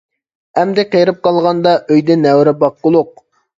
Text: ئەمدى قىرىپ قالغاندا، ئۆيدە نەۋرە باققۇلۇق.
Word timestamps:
ئەمدى 0.61 0.85
قىرىپ 0.95 1.19
قالغاندا، 1.29 1.75
ئۆيدە 1.85 2.19
نەۋرە 2.25 2.57
باققۇلۇق. 2.65 3.25